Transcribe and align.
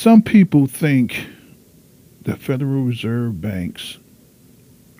Some 0.00 0.22
people 0.22 0.66
think 0.66 1.26
the 2.22 2.34
Federal 2.34 2.84
Reserve 2.84 3.38
banks 3.42 3.98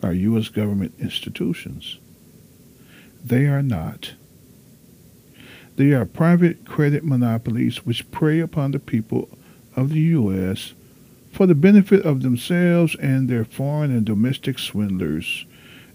are 0.03 0.13
U.S. 0.13 0.51
government 0.51 0.93
institutions. 0.99 1.97
They 3.25 3.47
are 3.47 3.63
not. 3.63 4.13
They 5.77 5.93
are 5.93 6.05
private 6.05 6.67
credit 6.67 7.03
monopolies 7.03 7.87
which 7.87 8.11
prey 8.11 8.41
upon 8.41 8.73
the 8.73 8.79
people 8.79 9.31
of 9.75 9.89
the 9.89 10.01
U.S. 10.01 10.75
for 11.33 11.47
the 11.47 11.55
benefit 11.55 12.05
of 12.05 12.21
themselves 12.21 12.95
and 12.97 13.27
their 13.27 13.47
foreign 13.47 13.91
and 13.91 14.05
domestic 14.05 14.59
swindlers 14.59 15.47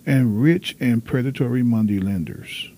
and 0.08 0.42
rich 0.42 0.76
and 0.80 1.06
predatory 1.06 1.62
money 1.62 2.00
lenders. 2.00 2.72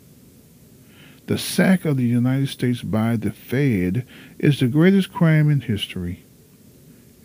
The 1.28 1.38
sack 1.38 1.84
of 1.84 1.98
the 1.98 2.06
United 2.06 2.48
States 2.48 2.82
by 2.82 3.18
the 3.18 3.32
Fed 3.32 4.06
is 4.40 4.60
the 4.60 4.68
greatest 4.68 5.12
crime 5.12 5.50
in 5.50 5.60
history. 5.60 6.24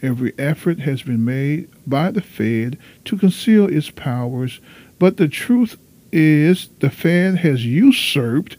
Every 0.03 0.33
effort 0.37 0.81
has 0.81 1.03
been 1.03 1.25
made 1.25 1.69
by 1.87 2.11
the 2.11 2.21
Fed 2.21 2.79
to 3.05 3.17
conceal 3.17 3.67
its 3.67 3.91
powers, 3.91 4.59
but 4.99 5.19
the 5.19 5.29
truth 5.29 5.77
is 6.11 6.69
the 6.81 6.91
Fed 6.91 7.39
has 7.39 7.65
usurped 7.65 8.57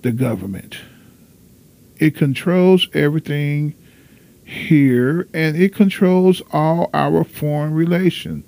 the 0.00 0.12
government. 0.12 0.78
It 1.98 2.16
controls 2.16 2.88
everything 2.94 3.74
here 4.44 5.28
and 5.34 5.56
it 5.56 5.74
controls 5.74 6.40
all 6.52 6.88
our 6.94 7.22
foreign 7.22 7.74
relations. 7.74 8.44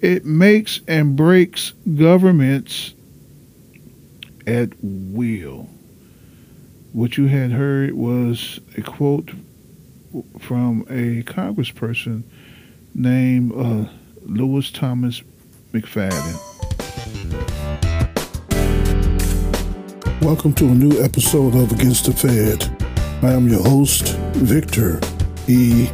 It 0.00 0.24
makes 0.24 0.80
and 0.88 1.14
breaks 1.14 1.74
governments 1.94 2.94
at 4.46 4.70
will. 4.82 5.68
What 6.92 7.16
you 7.16 7.26
had 7.26 7.52
heard 7.52 7.94
was 7.94 8.60
a 8.76 8.82
quote 8.82 9.30
from 10.38 10.82
a 10.90 11.22
congressperson 11.22 12.22
named 12.94 13.52
uh, 13.52 13.88
Louis 14.26 14.70
Thomas 14.70 15.22
McFadden. 15.72 16.38
Welcome 20.22 20.52
to 20.54 20.66
a 20.66 20.74
new 20.74 21.02
episode 21.02 21.54
of 21.54 21.72
Against 21.72 22.06
the 22.06 22.12
Fed. 22.12 22.64
I 23.22 23.32
am 23.32 23.48
your 23.48 23.62
host, 23.62 24.16
Victor 24.34 25.00
E. 25.48 25.88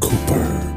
Cooper. 0.00 0.67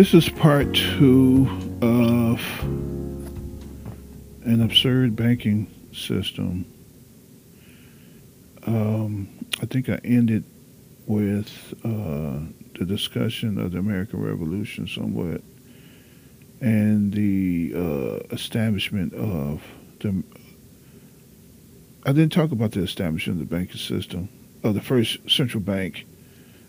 This 0.00 0.14
is 0.14 0.30
part 0.30 0.74
two 0.74 1.46
of 1.82 2.40
an 4.46 4.62
absurd 4.62 5.14
banking 5.14 5.66
system. 5.92 6.64
Um, 8.66 9.28
I 9.60 9.66
think 9.66 9.90
I 9.90 10.00
ended 10.02 10.44
with 11.06 11.74
uh, 11.84 12.40
the 12.78 12.86
discussion 12.86 13.58
of 13.58 13.72
the 13.72 13.78
American 13.78 14.22
Revolution 14.22 14.88
somewhat 14.88 15.42
and 16.62 17.12
the 17.12 17.74
uh, 17.76 18.34
establishment 18.34 19.12
of 19.12 19.62
the. 19.98 20.24
I 22.06 22.12
didn't 22.12 22.32
talk 22.32 22.52
about 22.52 22.72
the 22.72 22.80
establishment 22.80 23.42
of 23.42 23.50
the 23.50 23.54
banking 23.54 23.76
system, 23.76 24.30
of 24.64 24.72
the 24.72 24.80
first 24.80 25.18
central 25.28 25.62
bank. 25.62 26.06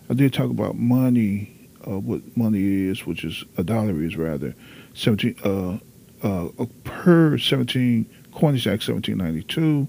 I 0.09 0.15
did 0.15 0.33
talk 0.33 0.49
about 0.49 0.75
money 0.75 1.60
uh, 1.87 1.99
what 1.99 2.21
money 2.35 2.87
is, 2.87 3.05
which 3.05 3.23
is 3.23 3.43
a 3.57 3.63
dollar 3.63 4.01
is 4.01 4.15
rather, 4.15 4.55
17 4.93 5.35
uh, 5.43 5.77
uh, 6.23 6.65
per 6.83 7.37
17 7.37 8.05
Coinage 8.33 8.67
Act 8.67 8.87
1792. 8.87 9.87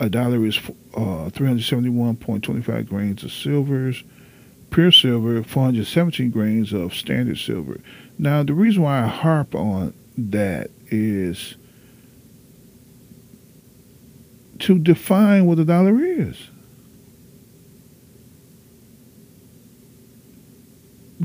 A 0.00 0.08
dollar 0.08 0.44
is 0.44 0.58
uh, 0.94 1.30
371.25 1.30 2.88
grains 2.88 3.22
of 3.22 3.32
silvers, 3.32 4.02
pure 4.70 4.90
silver, 4.90 5.42
417 5.42 6.30
grains 6.30 6.72
of 6.72 6.94
standard 6.94 7.38
silver. 7.38 7.80
Now, 8.18 8.42
the 8.42 8.54
reason 8.54 8.82
why 8.82 9.02
I 9.02 9.06
harp 9.06 9.54
on 9.54 9.94
that 10.16 10.70
is 10.88 11.56
to 14.60 14.78
define 14.78 15.46
what 15.46 15.58
a 15.58 15.64
dollar 15.64 16.00
is. 16.02 16.48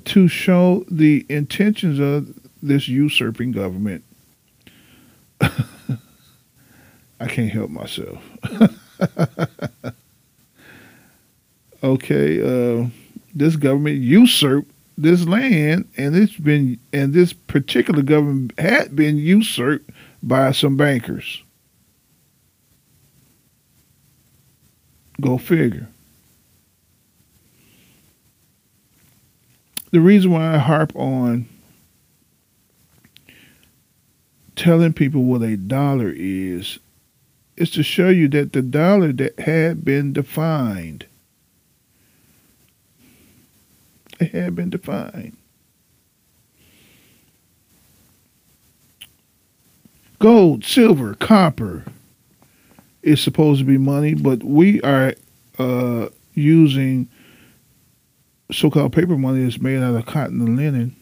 To 0.06 0.28
show 0.28 0.86
the 0.90 1.26
intentions 1.30 2.00
of 2.00 2.38
this 2.62 2.88
usurping 2.88 3.52
government. 3.52 4.04
I 5.42 7.28
can't 7.28 7.52
help 7.52 7.70
myself. 7.70 8.24
okay, 11.84 12.42
uh, 12.42 12.88
this 13.34 13.56
government 13.56 13.98
usurped 13.98 14.72
this 14.98 15.26
land, 15.26 15.88
and 15.98 16.16
it's 16.16 16.36
been 16.36 16.80
and 16.92 17.14
this 17.14 17.34
particular 17.34 18.02
government 18.04 18.58
had 18.60 18.96
been 18.96 19.18
usurped 19.18 19.90
by 20.22 20.52
some 20.52 20.76
bankers. 20.78 21.44
Go 25.22 25.38
figure. 25.38 25.88
The 29.92 30.02
reason 30.02 30.32
why 30.32 30.56
I 30.56 30.58
harp 30.58 30.96
on 30.96 31.48
telling 34.56 34.94
people 34.94 35.24
what 35.24 35.42
a 35.42 35.56
dollar 35.56 36.12
is 36.16 36.80
is 37.56 37.72
to 37.72 37.84
show 37.84 38.10
you 38.10 38.28
that 38.30 38.54
the 38.54 38.62
dollar 38.62 39.12
that 39.14 39.40
had 39.40 39.84
been 39.84 40.14
defined 40.14 41.06
it 44.20 44.32
had 44.32 44.54
been 44.54 44.70
defined. 44.70 45.38
Gold 50.20 50.66
silver 50.66 51.14
copper 51.14 51.86
is 53.02 53.22
supposed 53.22 53.60
to 53.60 53.66
be 53.66 53.78
money 53.78 54.14
but 54.14 54.44
we 54.44 54.82
are 54.82 55.14
uh, 55.58 56.10
using 56.34 57.08
so-called 58.52 58.94
paper 58.94 59.18
money 59.18 59.42
is 59.42 59.62
made 59.62 59.82
out 59.82 59.96
of 59.96 60.06
cotton 60.06 60.42
and 60.42 60.58
linen, 60.58 60.96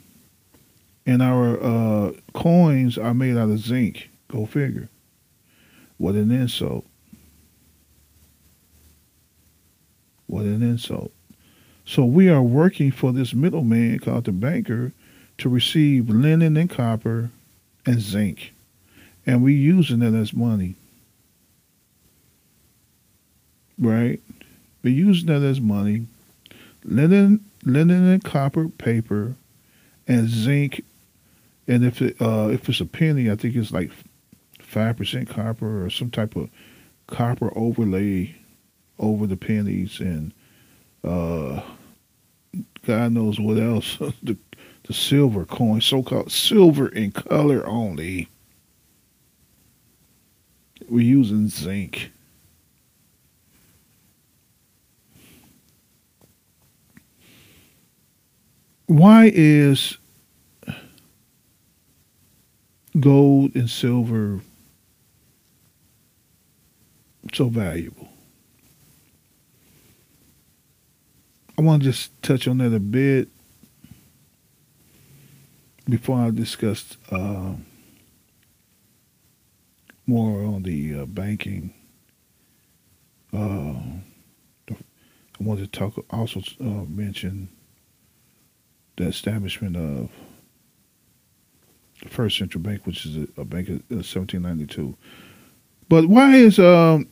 and 1.06 1.22
our 1.22 1.62
uh, 1.64 2.12
coins 2.34 2.98
are 2.98 3.14
made 3.14 3.38
out 3.38 3.50
of 3.50 3.60
zinc. 3.60 4.10
Go 4.28 4.46
figure. 4.46 4.90
What 5.98 6.16
an 6.16 6.32
insult. 6.32 6.86
What 10.28 10.44
an 10.44 10.62
insult. 10.62 11.12
So 11.86 12.04
we 12.04 12.30
are 12.30 12.42
working 12.42 12.92
for 12.92 13.14
this 13.14 13.34
middleman 13.34 14.00
called 14.00 14.26
the 14.26 14.34
banker 14.34 14.92
to 15.38 15.50
receive 15.50 16.10
linen 16.10 16.58
and 16.58 16.70
copper 16.70 17.30
and 17.86 18.02
zinc. 18.02 18.54
And 19.26 19.42
we're 19.42 19.56
using 19.56 20.02
it 20.02 20.14
as 20.14 20.34
money. 20.34 20.76
Right? 23.80 24.20
We're 24.84 24.94
using 24.94 25.28
that 25.28 25.44
as 25.44 25.62
money 25.62 26.08
linen, 26.88 27.46
linen 27.64 28.10
and 28.10 28.24
copper 28.24 28.70
paper, 28.70 29.36
and 30.08 30.28
zinc. 30.28 30.84
And 31.68 31.86
if 31.86 32.02
it, 32.02 32.20
uh, 32.22 32.50
if 32.50 32.68
it's 32.70 32.82
a 32.82 32.86
penny, 32.86 33.30
I 33.30 33.36
think 33.36 33.56
it's 33.56 33.72
like 33.72 33.92
five 34.60 34.98
percent 34.98 35.30
copper 35.30 35.86
or 35.86 35.90
some 35.90 36.10
type 36.10 36.36
of 36.36 36.50
copper 37.08 37.52
overlay 37.58 38.36
over 39.00 39.28
the 39.28 39.38
pennies, 39.38 40.00
and 40.00 40.34
uh, 41.04 41.62
God 42.86 43.12
knows 43.12 43.40
what 43.40 43.58
else. 43.58 43.98
the 44.24 44.38
the 44.84 44.94
silver 44.94 45.46
coin, 45.46 45.82
so 45.82 46.02
called 46.02 46.32
silver 46.32 46.88
in 46.88 47.12
color 47.12 47.66
only. 47.68 48.30
We're 50.90 51.02
using 51.02 51.50
zinc. 51.50 52.12
Why 58.88 59.32
is 59.34 59.98
gold 63.00 63.54
and 63.56 63.70
silver 63.70 64.42
so 67.34 67.50
valuable? 67.50 68.10
I 71.58 71.62
want 71.62 71.84
to 71.84 71.90
just 71.90 72.22
touch 72.22 72.48
on 72.48 72.60
that 72.60 72.74
a 72.74 72.80
bit 72.80 73.30
before 75.90 76.20
I 76.20 76.30
discuss 76.30 76.98
uh, 77.12 77.54
more 80.06 80.44
on 80.44 80.64
the 80.64 81.02
uh, 81.02 81.06
banking 81.06 81.74
uh, 83.34 83.74
wanted 85.40 85.72
to 85.72 85.80
talk 85.80 86.06
also 86.10 86.42
uh, 86.60 86.86
mention 86.88 87.50
the 88.98 89.06
establishment 89.06 89.78
of 89.78 90.10
the 92.04 92.10
first 92.10 92.38
central 92.38 92.62
bank, 92.62 92.86
which 92.86 93.06
is 93.06 93.16
a, 93.16 93.42
a 93.42 93.46
bank 93.46 93.70
of 93.70 93.82
1792. 93.90 94.96
But 95.90 96.08
why 96.08 96.36
is 96.36 96.60
um, 96.60 97.08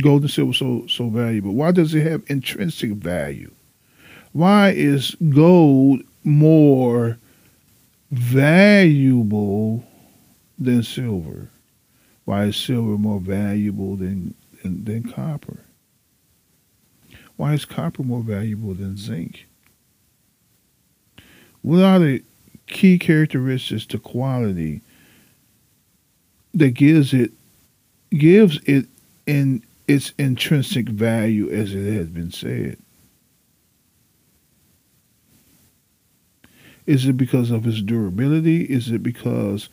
gold 0.00 0.22
and 0.22 0.30
silver 0.30 0.52
so 0.52 0.86
so 0.86 1.08
valuable? 1.08 1.54
Why 1.54 1.72
does 1.72 1.94
it 1.94 2.06
have 2.06 2.22
intrinsic 2.28 2.92
value? 2.92 3.50
Why 4.32 4.70
is 4.70 5.16
gold 5.30 6.02
more 6.22 7.18
valuable 8.10 9.84
than 10.58 10.82
silver? 10.82 11.48
Why 12.24 12.44
is 12.44 12.56
silver 12.56 12.96
more 12.98 13.20
valuable 13.20 13.96
than 13.96 14.34
than, 14.62 14.84
than 14.84 15.10
copper? 15.10 15.58
Why 17.40 17.54
is 17.54 17.64
copper 17.64 18.02
more 18.02 18.20
valuable 18.20 18.74
than 18.74 18.98
zinc? 18.98 19.46
What 21.62 21.82
are 21.82 21.98
the 21.98 22.22
key 22.66 22.98
characteristics 22.98 23.86
to 23.86 23.98
quality 23.98 24.82
that 26.52 26.72
gives 26.72 27.14
it 27.14 27.32
gives 28.10 28.60
it 28.66 28.88
in 29.26 29.62
its 29.88 30.12
intrinsic 30.18 30.90
value 30.90 31.50
as 31.50 31.74
it 31.74 31.90
has 31.94 32.08
been 32.08 32.30
said? 32.30 32.76
Is 36.84 37.06
it 37.06 37.16
because 37.16 37.50
of 37.50 37.66
its 37.66 37.80
durability? 37.80 38.64
Is 38.64 38.90
it 38.90 39.02
because 39.02 39.70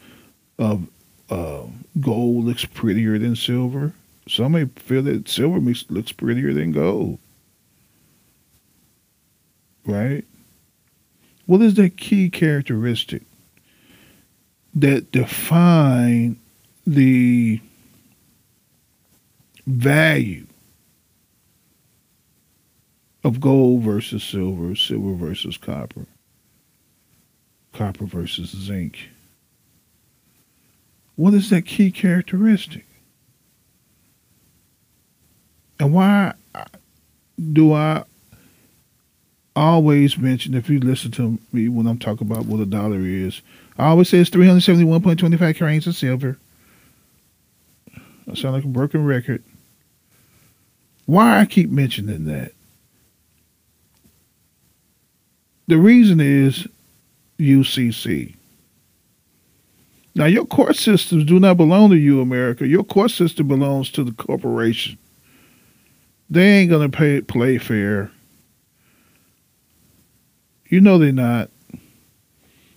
of 0.57 0.87
uh, 1.29 1.63
gold 1.99 2.45
looks 2.45 2.63
prettier 2.63 3.19
than 3.19 3.35
silver? 3.35 3.91
Some 4.25 4.53
may 4.53 4.67
feel 4.77 5.01
that 5.01 5.27
silver 5.27 5.59
looks 5.59 6.13
prettier 6.13 6.53
than 6.53 6.71
gold. 6.71 7.19
Right? 9.87 10.25
What 11.45 11.61
is 11.61 11.75
that 11.75 11.95
key 11.95 12.29
characteristic 12.29 13.23
that 14.75 15.11
define 15.13 16.37
the 16.85 17.61
value 19.65 20.45
of 23.23 23.39
gold 23.39 23.81
versus 23.83 24.23
silver, 24.23 24.75
silver 24.75 25.13
versus 25.13 25.55
copper, 25.55 26.05
copper 27.71 28.05
versus 28.05 28.49
zinc? 28.49 29.09
What 31.15 31.33
is 31.33 31.49
that 31.49 31.65
key 31.65 31.91
characteristic? 31.91 32.85
And 35.79 35.93
why 35.93 36.33
do 37.53 37.71
I 37.73 38.03
always 39.61 40.17
mention, 40.17 40.53
if 40.53 40.69
you 40.69 40.79
listen 40.79 41.11
to 41.11 41.39
me 41.51 41.69
when 41.69 41.87
I'm 41.87 41.99
talking 41.99 42.29
about 42.29 42.45
what 42.45 42.59
a 42.59 42.65
dollar 42.65 42.99
is, 42.99 43.41
I 43.77 43.87
always 43.87 44.09
say 44.09 44.19
it's 44.19 44.29
371.25 44.29 45.57
grains 45.57 45.87
of 45.87 45.95
silver. 45.95 46.37
I 48.29 48.33
sound 48.35 48.55
like 48.55 48.63
a 48.63 48.67
broken 48.67 49.05
record. 49.05 49.43
Why 51.05 51.39
I 51.39 51.45
keep 51.45 51.69
mentioning 51.69 52.25
that? 52.25 52.51
The 55.67 55.77
reason 55.77 56.19
is 56.19 56.67
UCC. 57.39 58.35
Now, 60.15 60.25
your 60.25 60.45
court 60.45 60.75
systems 60.75 61.25
do 61.25 61.39
not 61.39 61.57
belong 61.57 61.91
to 61.91 61.95
you, 61.95 62.21
America. 62.21 62.67
Your 62.67 62.83
court 62.83 63.11
system 63.11 63.47
belongs 63.47 63.91
to 63.91 64.03
the 64.03 64.11
corporation. 64.11 64.97
They 66.29 66.59
ain't 66.59 66.71
gonna 66.71 66.89
pay 66.89 67.21
play 67.21 67.57
fair. 67.57 68.11
You 70.69 70.81
know 70.81 70.97
they're 70.97 71.11
not. 71.11 71.49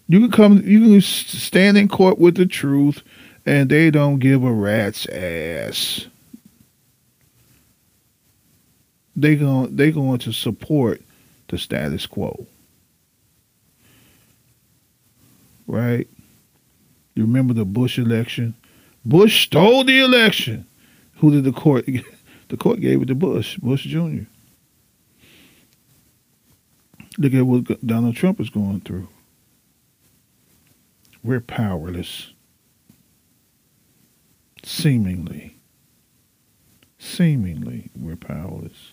You 0.06 0.20
can 0.20 0.30
come. 0.30 0.62
You 0.64 0.80
can 0.80 1.00
stand 1.00 1.76
in 1.76 1.88
court 1.88 2.18
with 2.18 2.36
the 2.36 2.46
truth, 2.46 3.02
and 3.46 3.70
they 3.70 3.90
don't 3.90 4.18
give 4.18 4.44
a 4.44 4.52
rat's 4.52 5.06
ass. 5.06 6.06
They 9.16 9.36
going 9.36 9.76
they 9.76 9.90
going 9.90 10.18
to 10.20 10.32
support 10.32 11.02
the 11.48 11.58
status 11.58 12.06
quo. 12.06 12.46
Right? 15.66 16.08
You 17.14 17.24
remember 17.24 17.54
the 17.54 17.64
Bush 17.64 17.98
election? 17.98 18.54
Bush 19.04 19.44
stole 19.44 19.84
the 19.84 20.00
election. 20.00 20.66
Who 21.16 21.30
did 21.30 21.44
the 21.44 21.52
court? 21.52 21.86
The 22.50 22.56
court 22.56 22.80
gave 22.80 23.00
it 23.00 23.06
to 23.06 23.14
Bush, 23.14 23.58
Bush 23.58 23.84
Jr. 23.84 24.24
Look 27.18 27.34
at 27.34 27.46
what 27.46 27.86
Donald 27.86 28.16
Trump 28.16 28.40
is 28.40 28.50
going 28.50 28.80
through. 28.80 29.08
We're 31.22 31.40
powerless. 31.40 32.32
Seemingly. 34.62 35.56
Seemingly, 36.98 37.90
we're 37.98 38.16
powerless. 38.16 38.92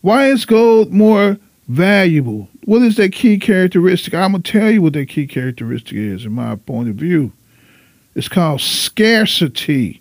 Why 0.00 0.28
is 0.28 0.44
gold 0.44 0.92
more 0.92 1.38
valuable? 1.68 2.48
What 2.64 2.82
is 2.82 2.96
that 2.96 3.12
key 3.12 3.38
characteristic? 3.38 4.14
I'm 4.14 4.32
going 4.32 4.42
to 4.42 4.52
tell 4.52 4.70
you 4.70 4.82
what 4.82 4.92
that 4.94 5.08
key 5.08 5.26
characteristic 5.26 5.94
is, 5.94 6.24
in 6.24 6.32
my 6.32 6.56
point 6.56 6.88
of 6.88 6.94
view. 6.94 7.32
It's 8.14 8.28
called 8.28 8.60
scarcity. 8.60 10.00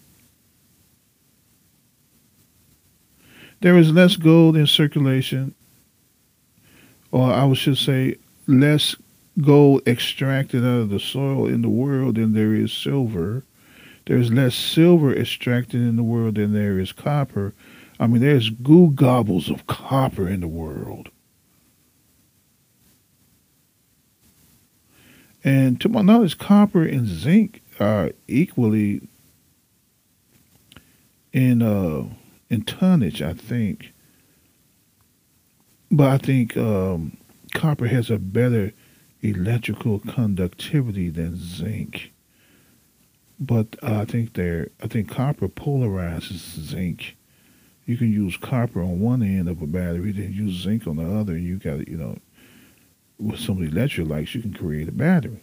There 3.62 3.78
is 3.78 3.92
less 3.92 4.16
gold 4.16 4.56
in 4.56 4.68
circulation 4.68 5.56
or 7.16 7.32
I 7.32 7.54
should 7.54 7.78
say, 7.78 8.18
less 8.46 8.94
gold 9.40 9.88
extracted 9.88 10.66
out 10.66 10.82
of 10.82 10.90
the 10.90 11.00
soil 11.00 11.48
in 11.48 11.62
the 11.62 11.70
world 11.70 12.16
than 12.16 12.34
there 12.34 12.54
is 12.54 12.74
silver. 12.74 13.46
There's 14.06 14.34
less 14.34 14.54
silver 14.54 15.16
extracted 15.16 15.80
in 15.80 15.96
the 15.96 16.04
world 16.04 16.36
than 16.36 16.52
there 16.52 16.78
is 16.78 16.92
copper. 16.92 17.54
I 18.02 18.08
mean, 18.08 18.22
there's 18.22 18.50
goo 18.50 18.92
gobbles 18.92 19.50
of 19.50 19.66
copper 19.66 20.28
in 20.28 20.42
the 20.42 20.50
world. 20.50 21.08
And 25.42 25.80
to 25.80 25.88
my 25.88 26.02
knowledge, 26.02 26.38
copper 26.38 26.84
and 26.84 27.08
zinc 27.08 27.62
are 27.80 28.12
equally 28.28 29.08
in 31.32 31.62
uh, 31.62 32.10
in 32.50 32.64
tonnage, 32.64 33.22
I 33.22 33.32
think. 33.32 33.94
But 35.92 36.10
I 36.10 36.18
think 36.18 36.58
um, 36.58 37.18
copper 37.54 37.88
has 37.88 38.10
a 38.10 38.18
better 38.18 38.74
electrical 39.22 40.00
conductivity 40.00 41.10
than 41.10 41.36
zinc. 41.36 42.12
But 43.40 43.76
uh, 43.84 44.02
I 44.02 44.06
think 44.06 44.34
there, 44.34 44.70
I 44.82 44.88
think 44.88 45.10
copper 45.10 45.48
polarizes 45.48 46.60
zinc. 46.60 47.18
You 47.86 47.98
can 47.98 48.12
use 48.12 48.38
copper 48.38 48.82
on 48.82 49.00
one 49.00 49.22
end 49.22 49.48
of 49.48 49.62
a 49.62 49.68
battery, 49.68 50.12
then 50.12 50.34
use 50.34 50.62
zinc 50.62 50.88
on 50.88 50.96
the 50.96 51.06
other, 51.06 51.34
and 51.34 51.44
you 51.44 51.58
got 51.58 51.88
you 51.88 51.98
know, 51.98 52.18
with 53.20 53.40
some 53.40 53.62
of 53.62 53.72
the 53.72 53.80
electrolytes, 53.80 54.34
you 54.34 54.42
can 54.42 54.54
create 54.54 54.90
a 54.90 54.94
battery. 54.94 55.40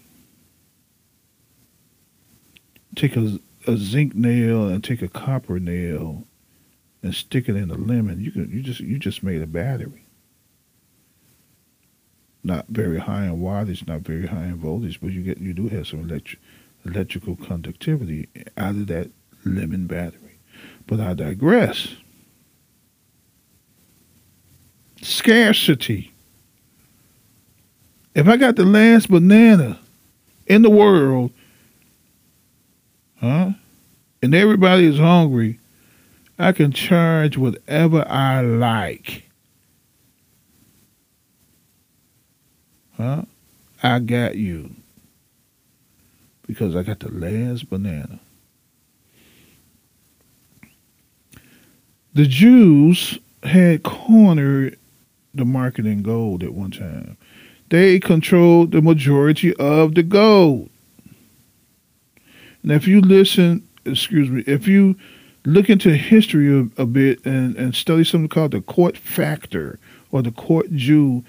Take 2.96 3.16
a, 3.16 3.38
a 3.66 3.76
zinc 3.76 4.14
nail 4.14 4.68
and 4.68 4.82
take 4.82 5.02
a 5.02 5.08
copper 5.08 5.61
nail 5.61 6.25
and 7.02 7.14
stick 7.14 7.49
it 7.49 7.56
in 7.56 7.70
a 7.70 7.75
lemon. 7.75 8.20
You 8.20 8.32
can 8.32 8.50
you 8.50 8.62
just 8.62 8.80
you 8.80 8.99
just 8.99 9.22
made 9.22 9.40
a 9.40 9.46
battery 9.46 10.04
not 12.44 12.66
very 12.68 12.99
high 12.99 13.26
in 13.26 13.40
wattage, 13.40 13.87
not 13.87 14.00
very 14.00 14.26
high 14.26 14.44
in 14.44 14.56
voltage, 14.56 15.00
but 15.00 15.12
you 15.12 15.22
get 15.22 15.38
you 15.38 15.52
do 15.52 15.68
have 15.68 15.87
some 15.87 16.00
electric 16.00 16.40
electrical 16.84 17.37
conductivity 17.37 18.28
out 18.56 18.70
of 18.70 18.87
that 18.88 19.11
lemon 19.44 19.87
battery. 19.87 20.38
But 20.87 21.00
I 21.00 21.14
digress. 21.14 21.94
Scarcity. 25.00 26.12
If 28.14 28.28
I 28.28 28.37
got 28.37 28.56
the 28.56 28.64
last 28.64 29.08
banana 29.08 29.78
in 30.46 30.62
the 30.62 30.70
world, 30.70 31.32
huh? 33.20 33.52
And 34.22 34.34
everybody 34.34 34.84
is 34.84 34.99
hungry, 34.99 35.58
I 36.38 36.52
can 36.52 36.72
charge 36.72 37.37
whatever 37.37 38.06
I 38.08 38.42
like. 38.42 39.30
Huh? 43.02 43.23
I 43.82 43.99
got 43.99 44.37
you. 44.37 44.71
Because 46.47 46.76
I 46.76 46.85
got 46.85 47.00
the 47.00 47.11
last 47.11 47.68
banana. 47.68 48.21
The 52.14 52.26
Jews 52.26 53.18
had 53.42 53.82
cornered 53.82 54.78
the 55.35 55.44
market 55.44 55.85
in 55.85 56.02
gold 56.02 56.44
at 56.44 56.54
one 56.54 56.71
time. 56.71 57.16
They 57.71 57.99
controlled 57.99 58.71
the 58.71 58.82
majority 58.82 59.52
of 59.56 59.97
the 59.97 60.04
gold. 60.04 60.71
And 62.62 62.71
if 62.71 62.87
you 62.87 63.00
listen, 63.00 63.66
excuse 63.85 64.30
me, 64.30 64.44
if 64.47 64.68
you 64.68 64.94
look 65.44 65.68
into 65.68 65.97
history 65.97 66.56
a, 66.56 66.82
a 66.82 66.87
bit 66.87 67.25
and, 67.26 67.56
and 67.56 67.75
study 67.75 68.04
something 68.04 68.28
called 68.28 68.52
the 68.52 68.61
court 68.61 68.97
factor 68.97 69.80
or 70.12 70.23
the 70.23 70.30
court 70.30 70.71
Jew. 70.73 71.25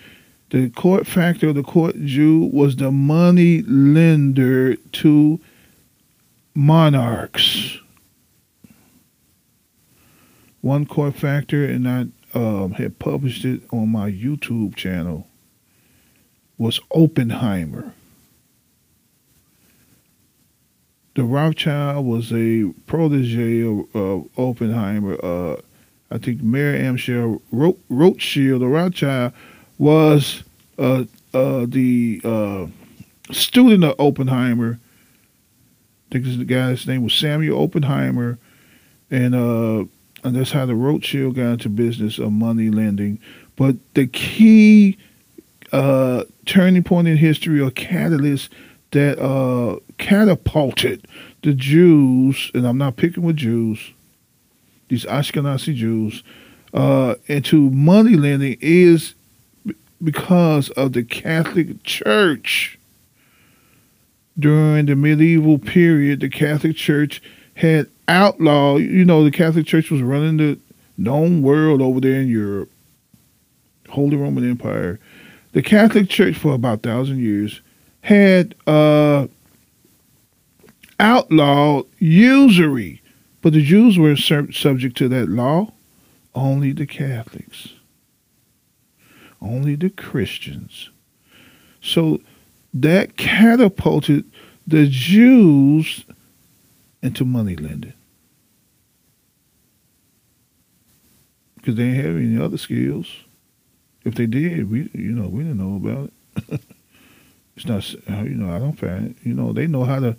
The 0.53 0.69
court 0.69 1.07
factor 1.07 1.50
or 1.50 1.53
the 1.53 1.63
court 1.63 1.95
Jew 2.05 2.48
was 2.53 2.75
the 2.75 2.91
money 2.91 3.63
lender 3.63 4.75
to 4.75 5.39
monarchs. 6.53 7.79
One 10.62 10.86
court 10.86 11.15
factor, 11.15 11.65
and 11.65 11.89
I 11.89 12.05
um, 12.36 12.74
had 12.74 13.00
published 13.00 13.45
it 13.45 13.62
on 13.72 13.89
my 13.89 14.12
YouTube 14.12 14.75
channel, 14.75 15.25
was 16.60 16.79
Oppenheimer. 16.91 17.91
The 21.15 21.24
Rothschild 21.24 22.05
was 22.05 22.31
a 22.31 22.72
protege 22.86 23.62
of, 23.62 23.95
of 23.95 24.29
Oppenheimer. 24.38 25.17
Uh, 25.25 25.55
I 26.12 26.19
think 26.19 26.43
Mayer 26.43 26.77
Amschel 26.77 27.41
Rothschild, 27.89 28.62
the 28.62 28.67
Rothschild, 28.67 29.33
was 29.77 30.44
uh, 30.77 31.06
uh, 31.34 31.65
the 31.68 32.22
uh, 32.24 32.68
student 33.32 33.84
of 33.84 33.96
Oppenheimer. 34.00 34.80
I 36.10 36.20
think 36.20 36.38
the 36.38 36.46
guy's 36.46 36.86
name 36.88 37.03
was 37.03 37.13
Samuel 37.13 37.62
Oppenheimer, 37.62 38.38
and 39.10 39.34
uh, 39.34 39.86
and 40.24 40.36
that's 40.36 40.51
how 40.51 40.65
the 40.65 40.75
Rothschild 40.75 41.36
got 41.36 41.53
into 41.53 41.70
business 41.70 42.20
of 42.20 42.32
money 42.32 42.70
lending. 42.70 43.20
But 43.56 43.75
the 43.94 44.08
key 44.08 44.98
uh, 45.72 46.24
turning 46.46 46.84
point 46.84 47.08
in 47.08 47.18
history 47.18 47.60
or 47.60 47.72
catalyst 47.72 48.51
that 48.92 49.20
uh, 49.20 49.80
catapulted 49.98 51.06
the 51.42 51.53
Jews, 51.53 52.51
and 52.53 52.65
I'm 52.65 52.77
not 52.77 52.96
picking 52.96 53.24
with 53.24 53.38
Jews, 53.38 53.92
these 54.88 55.06
Ashkenazi 55.06 55.74
Jews, 55.75 56.24
uh, 56.74 57.15
into 57.27 57.70
money 57.72 58.15
lending 58.15 58.58
is 58.62 59.15
because 60.03 60.69
of 60.72 60.93
the 60.93 61.03
Catholic 61.03 61.83
Church. 61.83 62.77
During 64.38 64.88
the 64.88 64.95
medieval 64.95 65.60
period, 65.60 66.22
the 66.22 66.29
Catholic 66.29 66.75
Church 66.75 67.22
had 67.55 67.88
outlawed, 68.07 68.81
you 68.81 69.05
know, 69.05 69.24
the 69.24 69.31
Catholic 69.31 69.65
Church 69.65 69.91
was 69.91 70.01
running 70.01 70.38
the 70.38 70.60
known 70.98 71.41
world 71.41 71.81
over 71.81 72.00
there 72.00 72.22
in 72.22 72.27
Europe, 72.27 72.72
Holy 73.89 74.17
Roman 74.17 74.50
Empire. 74.50 75.00
The 75.51 75.62
Catholic 75.62 76.10
Church, 76.10 76.36
for 76.36 76.55
about 76.55 76.79
a 76.79 76.89
thousand 76.89 77.19
years, 77.19 77.62
had 78.01 78.55
uh, 78.65 79.27
outlawed 81.00 81.86
usury, 82.00 83.01
but 83.41 83.53
the 83.53 83.62
Jews 83.62 84.00
were 84.00 84.15
subject 84.15 84.98
to 84.98 85.07
that 85.10 85.29
law. 85.29 85.72
Only 86.36 86.72
the 86.72 86.88
Catholics, 86.88 87.69
only 89.44 89.76
the 89.76 89.90
Christians. 89.90 90.90
So 91.82 92.22
that 92.74 93.18
catapulted 93.18 94.26
the 94.66 94.88
Jews 94.88 96.06
into 97.02 97.26
money 97.26 97.56
lending. 97.56 97.94
Because 101.56 101.76
they 101.76 101.92
didn't 101.92 102.06
have 102.06 102.16
any 102.16 102.42
other 102.42 102.58
skills. 102.58 103.08
If 104.04 104.16
they 104.16 104.26
did, 104.26 104.70
we 104.70 104.90
you 104.94 105.12
know 105.12 105.28
we 105.28 105.44
didn't 105.44 105.58
know 105.58 105.76
about 105.76 106.12
it. 106.50 106.62
it's 107.56 107.66
not 107.66 107.90
you 108.26 108.36
know 108.36 108.54
I 108.54 108.60
don't 108.60 108.78
find 108.78 109.12
it. 109.12 109.16
You 109.24 109.34
know 109.34 109.54
they 109.54 109.68
know 109.68 109.84
how 109.84 110.00
to. 110.00 110.18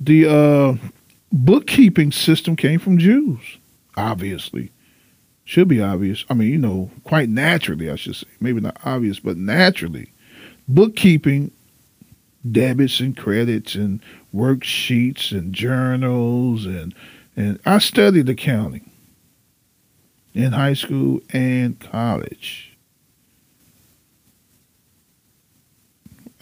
The 0.00 0.26
uh, 0.26 0.88
bookkeeping 1.32 2.12
system 2.12 2.54
came 2.54 2.78
from 2.78 2.98
Jews, 2.98 3.58
obviously. 3.96 4.70
Should 5.48 5.68
be 5.68 5.80
obvious. 5.80 6.26
I 6.28 6.34
mean, 6.34 6.50
you 6.50 6.58
know, 6.58 6.90
quite 7.04 7.30
naturally, 7.30 7.90
I 7.90 7.96
should 7.96 8.16
say. 8.16 8.26
Maybe 8.38 8.60
not 8.60 8.76
obvious, 8.84 9.18
but 9.18 9.38
naturally. 9.38 10.12
Bookkeeping 10.68 11.52
debits 12.52 13.00
and 13.00 13.16
credits 13.16 13.74
and 13.74 14.02
worksheets 14.34 15.32
and 15.32 15.54
journals 15.54 16.66
and 16.66 16.94
and 17.34 17.58
I 17.64 17.78
studied 17.78 18.28
accounting 18.28 18.90
in 20.34 20.52
high 20.52 20.74
school 20.74 21.20
and 21.30 21.80
college. 21.80 22.76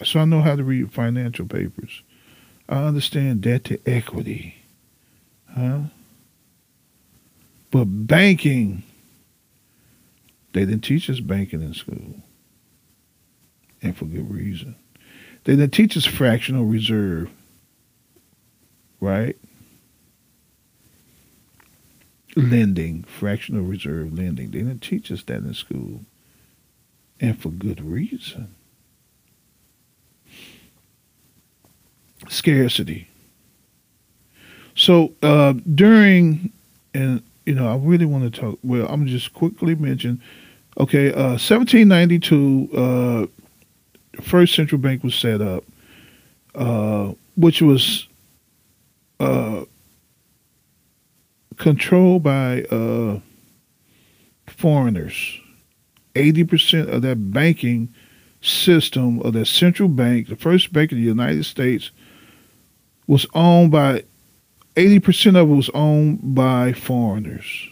So 0.03 0.19
I 0.19 0.25
know 0.25 0.41
how 0.41 0.57
to 0.57 0.65
read 0.65 0.91
financial 0.91 1.45
papers. 1.45 2.01
I 2.67 2.83
understand 2.83 3.39
debt 3.39 3.63
to 3.65 3.79
equity. 3.89 4.57
Huh? 5.55 5.83
But 7.71 7.85
banking, 7.85 8.83
they 10.57 10.65
didn't 10.65 10.83
teach 10.83 11.07
us 11.07 11.19
banking 11.19 11.61
in 11.61 11.75
school. 11.75 12.15
And 13.83 13.95
for 13.95 14.05
good 14.05 14.33
reason. 14.33 14.75
They 15.43 15.55
didn't 15.55 15.73
teach 15.73 15.95
us 15.95 16.03
fractional 16.03 16.65
reserve, 16.65 17.29
right? 18.99 19.37
Lending, 22.35 23.03
fractional 23.03 23.65
reserve 23.65 24.17
lending. 24.17 24.49
They 24.49 24.57
didn't 24.57 24.81
teach 24.81 25.11
us 25.11 25.21
that 25.23 25.43
in 25.43 25.53
school. 25.53 26.01
And 27.19 27.39
for 27.39 27.49
good 27.49 27.79
reason. 27.79 28.55
Scarcity. 32.29 33.09
So 34.73 35.13
uh, 35.21 35.53
during, 35.75 36.51
and 36.95 37.21
you 37.45 37.53
know, 37.53 37.71
I 37.71 37.77
really 37.77 38.05
want 38.05 38.33
to 38.33 38.41
talk. 38.41 38.57
Well, 38.63 38.87
I'm 38.89 39.05
just 39.05 39.35
quickly 39.35 39.75
mention. 39.75 40.19
Okay, 40.79 41.11
uh, 41.11 41.37
1792. 41.39 42.69
Uh, 42.71 44.21
first 44.21 44.53
central 44.53 44.79
bank 44.79 45.03
was 45.03 45.15
set 45.15 45.41
up, 45.41 45.63
uh, 46.53 47.13
which 47.35 47.61
was 47.63 48.07
uh, 49.19 49.65
controlled 51.57 52.21
by 52.21 52.61
uh, 52.63 53.19
foreigners. 54.45 55.39
80% 56.13 56.93
of 56.93 57.01
that 57.01 57.31
banking 57.31 57.93
system 58.41 59.19
of 59.21 59.33
that 59.33 59.45
central 59.45 59.89
bank, 59.89 60.27
the 60.27 60.35
first 60.35 60.71
bank 60.73 60.91
in 60.91 60.99
the 60.99 61.03
United 61.03 61.45
States, 61.45 61.89
was 63.07 63.25
owned 63.33 63.71
by 63.71 64.03
80% 64.75 65.29
of 65.41 65.49
it 65.49 65.53
was 65.53 65.69
owned 65.73 66.35
by 66.35 66.71
foreigners. 66.71 67.67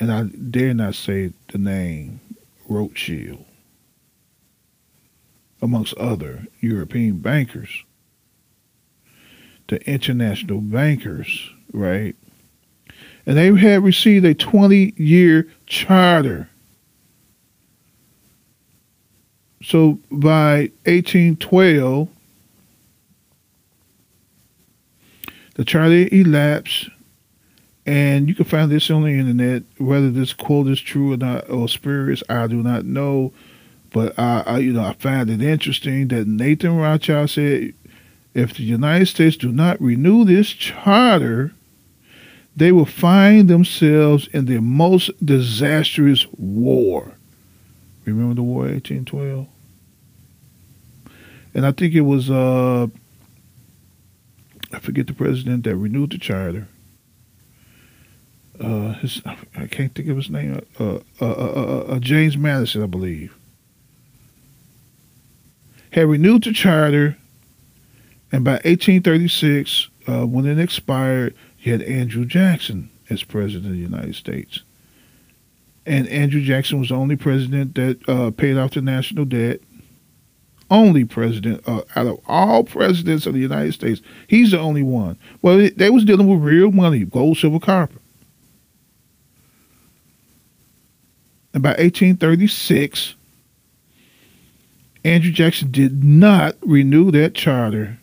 And 0.00 0.12
I 0.12 0.24
dare 0.24 0.74
not 0.74 0.94
say 0.94 1.32
the 1.52 1.58
name 1.58 2.20
Rothschild 2.68 3.44
amongst 5.62 5.94
other 5.94 6.46
European 6.60 7.18
bankers, 7.18 7.84
the 9.68 9.80
international 9.88 10.60
bankers, 10.60 11.50
right? 11.72 12.14
And 13.24 13.38
they 13.38 13.54
had 13.56 13.82
received 13.82 14.26
a 14.26 14.34
20 14.34 14.94
year 14.96 15.48
charter. 15.66 16.50
So 19.62 19.98
by 20.10 20.70
1812, 20.84 22.08
the 25.54 25.64
charter 25.64 26.08
elapsed, 26.12 26.90
and 27.86 28.28
you 28.28 28.34
can 28.34 28.44
find 28.44 28.70
this 28.70 28.90
on 28.90 29.02
the 29.02 29.10
internet. 29.10 29.62
Whether 29.78 30.10
this 30.10 30.32
quote 30.32 30.68
is 30.68 30.80
true 30.80 31.12
or 31.12 31.16
not, 31.16 31.48
or 31.50 31.68
spurious, 31.68 32.22
I 32.28 32.46
do 32.46 32.62
not 32.62 32.84
know. 32.84 33.32
But 33.92 34.18
I, 34.18 34.42
I, 34.46 34.58
you 34.58 34.72
know, 34.72 34.84
I 34.84 34.94
find 34.94 35.30
it 35.30 35.42
interesting 35.42 36.08
that 36.08 36.26
Nathan 36.26 36.76
Rothschild 36.76 37.30
said, 37.30 37.74
if 38.32 38.54
the 38.54 38.64
United 38.64 39.06
States 39.06 39.36
do 39.36 39.52
not 39.52 39.80
renew 39.80 40.24
this 40.24 40.48
charter, 40.48 41.52
they 42.56 42.72
will 42.72 42.86
find 42.86 43.48
themselves 43.48 44.28
in 44.28 44.46
the 44.46 44.60
most 44.60 45.10
disastrous 45.24 46.26
war. 46.36 47.12
Remember 48.04 48.34
the 48.34 48.42
war, 48.42 48.62
1812? 48.62 49.46
And 51.54 51.64
I 51.64 51.70
think 51.70 51.94
it 51.94 52.00
was, 52.00 52.30
uh, 52.30 52.88
I 54.72 54.78
forget 54.80 55.06
the 55.06 55.14
president 55.14 55.62
that 55.64 55.76
renewed 55.76 56.10
the 56.10 56.18
charter. 56.18 56.66
Uh, 58.60 58.94
his, 58.94 59.20
I 59.56 59.66
can't 59.66 59.94
think 59.94 60.08
of 60.08 60.16
his 60.16 60.30
name. 60.30 60.60
Uh, 60.78 60.98
uh, 61.20 61.30
uh, 61.30 61.84
uh 61.88 61.98
James 61.98 62.36
Madison, 62.36 62.82
I 62.82 62.86
believe 62.86 63.36
had 65.94 66.08
renewed 66.08 66.42
the 66.42 66.52
charter, 66.52 67.16
and 68.32 68.44
by 68.44 68.54
1836, 68.64 69.88
uh, 70.08 70.26
when 70.26 70.44
it 70.44 70.58
expired, 70.58 71.36
you 71.60 71.70
had 71.70 71.82
Andrew 71.82 72.24
Jackson 72.24 72.90
as 73.08 73.22
president 73.22 73.66
of 73.66 73.72
the 73.72 73.78
United 73.78 74.16
States. 74.16 74.62
And 75.86 76.08
Andrew 76.08 76.42
Jackson 76.42 76.80
was 76.80 76.88
the 76.88 76.96
only 76.96 77.14
president 77.14 77.76
that 77.76 78.08
uh, 78.08 78.32
paid 78.32 78.56
off 78.56 78.72
the 78.72 78.82
national 78.82 79.24
debt 79.24 79.60
only 80.68 81.04
president 81.04 81.62
uh, 81.68 81.82
out 81.94 82.06
of 82.06 82.18
all 82.26 82.64
presidents 82.64 83.26
of 83.26 83.34
the 83.34 83.40
United 83.40 83.74
States. 83.74 84.00
He's 84.26 84.50
the 84.50 84.58
only 84.58 84.82
one. 84.82 85.16
Well, 85.42 85.68
they 85.76 85.90
was 85.90 86.04
dealing 86.04 86.26
with 86.26 86.40
real 86.40 86.72
money, 86.72 87.04
gold, 87.04 87.36
silver, 87.36 87.60
copper. 87.60 88.00
By 91.62 91.70
1836, 91.70 93.14
Andrew 95.04 95.30
Jackson 95.30 95.70
did 95.70 96.02
not 96.02 96.56
renew 96.62 97.10
that 97.10 97.34
charter. 97.34 97.98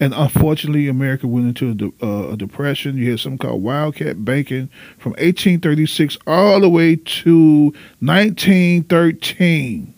And 0.00 0.14
unfortunately, 0.14 0.86
America 0.86 1.26
went 1.26 1.46
into 1.48 1.70
a, 1.70 1.74
de- 1.74 1.92
uh, 2.06 2.32
a, 2.32 2.36
depression. 2.36 2.96
You 2.96 3.10
had 3.10 3.20
something 3.20 3.38
called 3.38 3.62
wildcat 3.62 4.24
banking 4.24 4.68
from 4.98 5.12
1836 5.12 6.18
all 6.26 6.60
the 6.60 6.68
way 6.68 6.96
to 6.96 7.74
1913. 8.00 9.94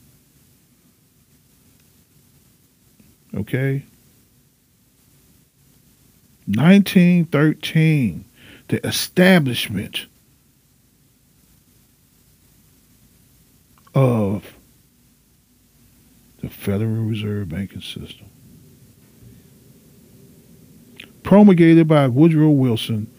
Okay? 3.34 3.84
1913, 6.46 8.24
the 8.68 8.86
establishment 8.86 10.06
of 13.94 14.54
the 16.40 16.48
Federal 16.48 17.04
Reserve 17.04 17.48
banking 17.48 17.82
system. 17.82 18.26
Promulgated 21.22 21.86
by 21.86 22.06
Woodrow 22.06 22.50
Wilson. 22.50 23.12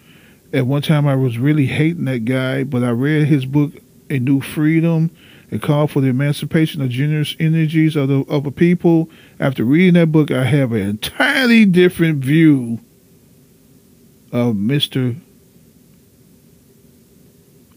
At 0.53 0.67
one 0.67 0.81
time, 0.81 1.07
I 1.07 1.15
was 1.15 1.37
really 1.37 1.67
hating 1.67 2.05
that 2.05 2.25
guy, 2.25 2.63
but 2.63 2.83
I 2.83 2.89
read 2.89 3.27
his 3.27 3.45
book, 3.45 3.73
A 4.09 4.19
New 4.19 4.41
Freedom. 4.41 5.11
It 5.49 5.61
called 5.61 5.91
for 5.91 6.01
the 6.01 6.07
emancipation 6.07 6.81
of 6.81 6.89
generous 6.89 7.35
energies 7.39 7.95
of 7.95 8.07
the 8.07 8.21
of 8.27 8.45
a 8.45 8.51
people. 8.51 9.09
After 9.39 9.63
reading 9.63 9.95
that 9.95 10.11
book, 10.11 10.31
I 10.31 10.45
have 10.45 10.71
an 10.71 10.81
entirely 10.81 11.65
different 11.65 12.23
view 12.23 12.79
of 14.31 14.55
Mr. 14.55 15.17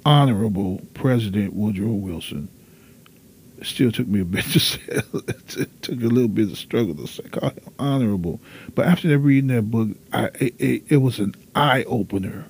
Honorable 0.06 0.82
President 0.94 1.52
Woodrow 1.54 1.92
Wilson 1.92 2.48
still 3.62 3.92
took 3.92 4.06
me 4.06 4.20
a 4.20 4.24
bit 4.24 4.44
to 4.46 4.60
say 4.60 4.80
it 4.88 5.82
took 5.82 6.00
a 6.00 6.06
little 6.06 6.28
bit 6.28 6.50
of 6.50 6.58
struggle 6.58 6.94
to 6.94 7.06
say 7.06 7.22
him 7.22 7.52
honorable. 7.78 8.40
But 8.74 8.86
after 8.86 9.16
reading 9.18 9.48
that 9.48 9.70
book, 9.70 9.90
I, 10.12 10.26
it, 10.40 10.54
it, 10.58 10.82
it 10.88 10.96
was 10.98 11.18
an 11.18 11.34
eye 11.54 11.84
opener. 11.84 12.46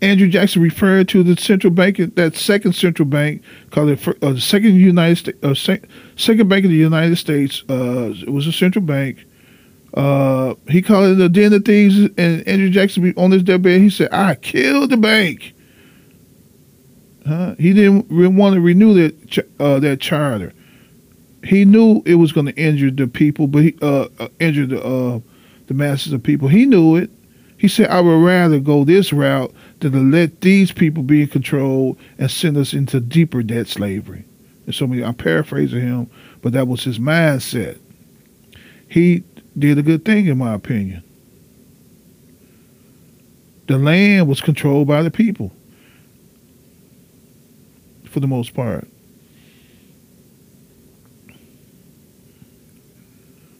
Andrew 0.00 0.28
Jackson 0.28 0.62
referred 0.62 1.08
to 1.10 1.22
the 1.22 1.40
central 1.40 1.72
bank, 1.72 1.98
that 2.16 2.34
second 2.34 2.72
central 2.72 3.06
bank, 3.06 3.42
called 3.70 3.90
uh, 3.90 4.32
the 4.32 4.40
second 4.40 4.74
United 4.74 5.16
States, 5.16 5.38
uh, 5.44 5.54
second 6.16 6.48
bank 6.48 6.64
of 6.64 6.70
the 6.70 6.76
United 6.76 7.16
States. 7.16 7.62
Uh, 7.70 8.12
it 8.20 8.30
was 8.30 8.48
a 8.48 8.52
central 8.52 8.84
bank. 8.84 9.24
Uh, 9.94 10.54
he 10.68 10.82
called 10.82 11.12
it 11.12 11.14
the 11.16 11.28
den 11.28 11.52
of 11.52 11.64
thieves, 11.64 11.96
and 12.16 12.46
Andrew 12.48 12.70
Jackson 12.70 13.14
on 13.16 13.30
his 13.30 13.44
deathbed, 13.44 13.80
he 13.80 13.90
said, 13.90 14.12
"I 14.12 14.34
killed 14.34 14.90
the 14.90 14.96
bank." 14.96 15.54
Huh? 17.26 17.54
He 17.58 17.72
didn't 17.72 18.36
want 18.36 18.54
to 18.54 18.60
renew 18.60 18.94
that 18.94 19.46
uh, 19.60 19.78
that 19.80 20.00
charter. 20.00 20.52
He 21.44 21.64
knew 21.64 22.02
it 22.04 22.16
was 22.16 22.32
going 22.32 22.46
to 22.46 22.56
injure 22.56 22.90
the 22.90 23.06
people, 23.06 23.46
but 23.46 23.62
he 23.62 23.76
uh, 23.80 24.08
uh, 24.18 24.28
injure 24.40 24.66
the 24.66 24.82
uh, 24.82 25.20
the 25.66 25.74
masses 25.74 26.12
of 26.12 26.22
people. 26.22 26.48
He 26.48 26.66
knew 26.66 26.96
it. 26.96 27.10
He 27.58 27.68
said, 27.68 27.88
"I 27.90 28.00
would 28.00 28.24
rather 28.24 28.58
go 28.58 28.84
this 28.84 29.12
route 29.12 29.52
than 29.80 29.92
to 29.92 30.00
let 30.00 30.40
these 30.40 30.72
people 30.72 31.02
be 31.02 31.22
in 31.22 31.28
control 31.28 31.96
and 32.18 32.30
send 32.30 32.56
us 32.56 32.72
into 32.72 32.98
deeper 32.98 33.42
debt 33.42 33.68
slavery." 33.68 34.24
And 34.66 34.74
so 34.74 34.86
I'm 34.86 35.14
paraphrasing 35.14 35.80
him, 35.80 36.10
but 36.40 36.52
that 36.52 36.66
was 36.66 36.82
his 36.82 36.98
mindset. 36.98 37.78
He 38.88 39.22
did 39.58 39.78
a 39.78 39.82
good 39.82 40.04
thing, 40.04 40.26
in 40.26 40.38
my 40.38 40.54
opinion. 40.54 41.02
The 43.68 43.78
land 43.78 44.28
was 44.28 44.40
controlled 44.40 44.88
by 44.88 45.02
the 45.02 45.10
people 45.10 45.52
for 48.12 48.20
the 48.20 48.26
most 48.26 48.54
part. 48.54 48.86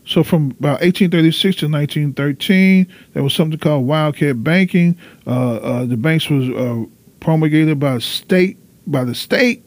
So 0.04 0.22
from 0.22 0.50
about 0.50 0.82
1836 0.82 1.56
to 1.56 1.68
1913, 1.68 2.86
there 3.14 3.22
was 3.22 3.32
something 3.32 3.58
called 3.58 3.86
wildcat 3.86 4.44
banking. 4.44 4.98
Uh, 5.26 5.54
uh, 5.56 5.84
the 5.86 5.96
banks 5.96 6.28
was 6.28 6.50
uh, 6.50 6.84
promulgated 7.20 7.80
by 7.80 7.98
state 7.98 8.58
by 8.86 9.04
the 9.04 9.14
state, 9.14 9.62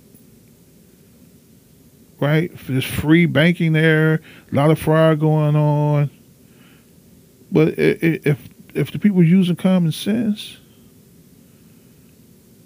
right? 2.19 2.51
There's 2.67 2.85
free 2.85 3.25
banking 3.25 3.73
there. 3.73 4.21
A 4.51 4.55
lot 4.55 4.69
of 4.69 4.77
fraud 4.77 5.19
going 5.19 5.55
on. 5.55 6.11
But 7.51 7.79
if 7.79 8.47
if 8.75 8.91
the 8.91 8.99
people 8.99 9.23
using 9.23 9.55
common 9.55 9.93
sense, 9.93 10.57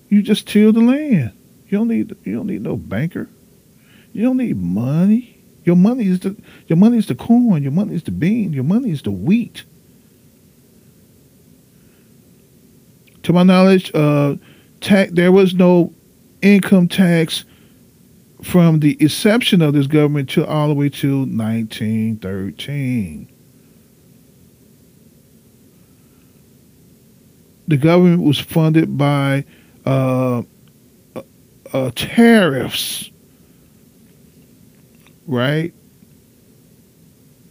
you 0.09 0.21
just 0.21 0.47
till 0.47 0.73
the 0.73 0.81
land. 0.81 1.38
You 1.69 1.77
don't 1.77 1.87
need 1.87 2.15
you 2.23 2.35
don't 2.35 2.47
need 2.47 2.61
no 2.61 2.75
banker. 2.75 3.29
You 4.11 4.23
don't 4.23 4.37
need 4.37 4.57
money. 4.57 5.37
Your 5.63 5.75
money 5.75 6.07
is 6.07 6.21
the 6.21 6.35
your 6.67 6.77
money 6.77 6.97
is 6.97 7.05
the 7.05 7.15
corn. 7.15 7.61
Your 7.61 7.71
money 7.71 7.93
is 7.93 8.03
the 8.03 8.11
bean. 8.11 8.53
Your 8.53 8.63
money 8.63 8.89
is 8.89 9.03
the 9.03 9.11
wheat. 9.11 9.63
To 13.23 13.33
my 13.33 13.43
knowledge, 13.43 13.91
uh, 13.93 14.37
tax 14.81 15.11
there 15.11 15.31
was 15.31 15.53
no 15.53 15.93
income 16.41 16.87
tax 16.87 17.45
from 18.41 18.79
the 18.79 18.97
inception 18.99 19.61
of 19.61 19.73
this 19.73 19.85
government 19.85 20.29
to 20.31 20.47
all 20.47 20.69
the 20.69 20.73
way 20.73 20.89
to 20.89 21.19
1913. 21.19 23.27
The 27.67 27.77
government 27.77 28.23
was 28.23 28.39
funded 28.39 28.97
by 28.97 29.45
uh, 29.85 30.41
uh, 31.73 31.91
tariffs, 31.95 33.09
right, 35.27 35.73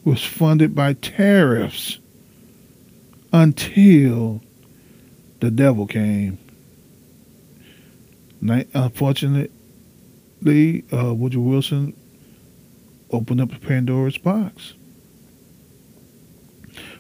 was 0.05 0.25
funded 0.25 0.75
by 0.75 0.95
tariffs 0.95 1.99
until 3.33 4.41
the 5.41 5.51
devil 5.51 5.87
came. 5.87 6.39
Unfortunately, 8.41 9.51
uh, 10.93 11.15
Woodrow 11.15 11.43
Wilson 11.43 11.95
opened 13.11 13.41
up 13.41 13.51
the 13.51 13.59
Pandora's 13.59 14.19
box. 14.19 14.75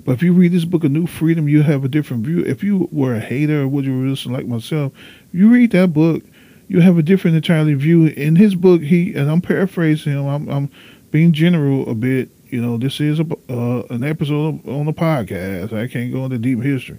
But 0.04 0.12
if 0.12 0.22
you 0.22 0.32
read 0.32 0.52
this 0.52 0.64
book, 0.64 0.84
A 0.84 0.88
New 0.88 1.06
Freedom, 1.06 1.48
you 1.48 1.62
have 1.62 1.84
a 1.84 1.88
different 1.88 2.24
view. 2.24 2.44
If 2.44 2.64
you 2.64 2.88
were 2.90 3.14
a 3.14 3.20
hater 3.20 3.62
of 3.62 3.70
Woodrow 3.72 4.00
Wilson 4.00 4.32
like 4.32 4.46
myself, 4.46 4.92
you 5.32 5.50
read 5.50 5.72
that 5.72 5.92
book, 5.92 6.22
you 6.68 6.80
have 6.80 6.98
a 6.98 7.02
different 7.02 7.36
entirely 7.36 7.74
view. 7.74 8.06
In 8.06 8.36
his 8.36 8.54
book, 8.54 8.82
he 8.82 9.14
and 9.14 9.30
I'm 9.30 9.40
paraphrasing 9.40 10.12
him. 10.12 10.26
I'm, 10.26 10.48
I'm 10.48 10.70
being 11.10 11.32
general 11.32 11.88
a 11.90 11.94
bit. 11.94 12.28
You 12.50 12.62
know, 12.62 12.78
this 12.78 13.00
is 13.00 13.20
a, 13.20 13.26
uh, 13.50 13.82
an 13.90 14.04
episode 14.04 14.66
on 14.68 14.86
the 14.86 14.92
podcast. 14.92 15.72
I 15.72 15.86
can't 15.88 16.12
go 16.12 16.24
into 16.24 16.38
deep 16.38 16.62
history. 16.62 16.98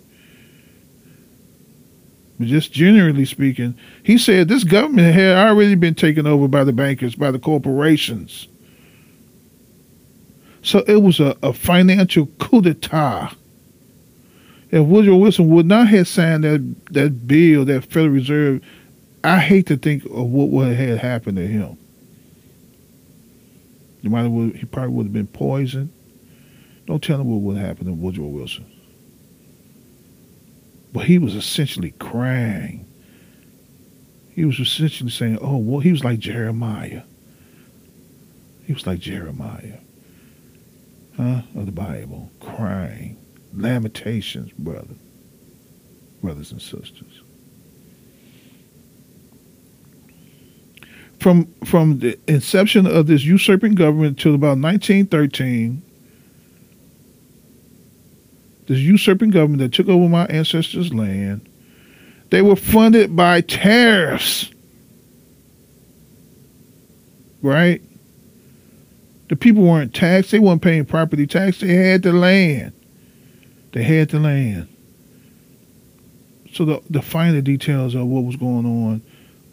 But 2.40 2.48
just 2.48 2.72
generally 2.72 3.26
speaking, 3.26 3.78
he 4.04 4.18
said 4.18 4.48
this 4.48 4.64
government 4.64 5.14
had 5.14 5.36
already 5.36 5.76
been 5.76 5.96
taken 5.96 6.26
over 6.26 6.48
by 6.48 6.64
the 6.64 6.74
bankers, 6.74 7.16
by 7.16 7.32
the 7.32 7.40
corporations. 7.40 8.48
So 10.62 10.80
it 10.88 11.02
was 11.02 11.20
a, 11.20 11.38
a 11.44 11.54
financial 11.54 12.28
coup 12.40 12.62
d'etat. 12.62 13.34
If 14.72 14.86
Woodrow 14.86 15.18
Wilson 15.18 15.50
would 15.50 15.66
not 15.66 15.88
have 15.88 16.08
signed 16.08 16.44
that, 16.44 16.76
that 16.92 17.28
bill, 17.28 17.66
that 17.66 17.86
Federal 17.86 18.10
Reserve 18.10 18.64
I 19.24 19.40
hate 19.40 19.68
to 19.68 19.78
think 19.78 20.06
of 20.06 20.12
what 20.12 20.50
would 20.50 20.76
have 20.76 21.00
happened 21.00 21.38
to 21.38 21.48
him. 21.48 21.78
He 24.02 24.08
might 24.08 24.24
have, 24.24 24.56
he 24.56 24.66
probably 24.66 24.94
would 24.94 25.06
have 25.08 25.14
been 25.14 25.28
poisoned. 25.28 25.92
Don't 26.86 27.04
tell 27.04 27.20
him 27.20 27.30
what 27.30 27.42
would 27.42 27.58
happen 27.58 27.86
to 27.86 27.94
Woodrow 27.94 28.26
Wilson. 28.26 28.66
But 30.94 31.06
he 31.06 31.20
was 31.20 31.36
essentially 31.36 31.92
crying. 32.00 32.86
He 34.32 34.46
was 34.46 34.60
essentially 34.60 35.12
saying, 35.12 35.38
"Oh, 35.42 35.58
well, 35.58 35.82
he 35.82 35.92
was 35.92 36.04
like 36.04 36.20
Jeremiah. 36.20 37.04
He 38.66 38.74
was 38.74 38.88
like 38.88 39.00
Jeremiah, 39.00 39.80
huh, 41.18 41.42
of 41.56 41.66
the 41.66 41.72
Bible, 41.72 42.32
crying, 42.40 43.18
lamentations, 43.54 44.52
brother, 44.54 44.96
brothers 46.22 46.52
and 46.52 46.62
sisters." 46.62 47.09
From 51.20 51.46
from 51.66 52.00
the 52.00 52.18
inception 52.28 52.88
of 52.88 53.08
this 53.08 53.24
usurping 53.24 53.76
government 53.76 54.20
till 54.20 54.36
about 54.36 54.60
1913, 54.60 55.82
this 58.68 58.80
usurping 58.80 59.32
government 59.32 59.60
that 59.62 59.74
took 59.74 59.90
over 59.90 60.08
my 60.08 60.26
ancestors' 60.28 60.94
land, 60.94 61.48
they 62.30 62.42
were 62.42 62.56
funded 62.56 63.16
by 63.16 63.42
tariffs. 63.42 64.50
right? 67.42 67.82
The 69.30 69.36
people 69.36 69.64
weren't 69.64 69.94
taxed. 69.94 70.32
They 70.32 70.40
weren't 70.40 70.62
paying 70.62 70.86
property 70.86 71.28
tax. 71.28 71.60
They 71.60 71.74
had 71.74 72.04
the 72.04 72.14
land. 72.14 72.74
They 73.72 73.84
had 73.84 74.10
the 74.10 74.20
land. 74.20 74.68
So 76.54 76.66
the 76.66 76.82
the 76.90 77.02
finer 77.02 77.42
details 77.42 77.94
of 77.94 78.08
what 78.08 78.24
was 78.24 78.36
going 78.36 78.66
on, 78.66 79.02